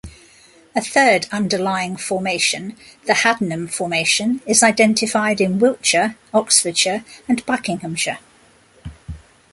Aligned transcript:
A 0.75 0.81
third 0.81 1.27
underlying 1.31 1.95
formation, 1.95 2.75
the 3.05 3.13
Haddenham 3.13 3.67
Formation, 3.71 4.41
is 4.47 4.63
identified 4.63 5.39
in 5.39 5.59
Wiltshire, 5.59 6.15
Oxfordshire 6.33 7.05
and 7.27 7.45
Buckinghamshire. 7.45 8.17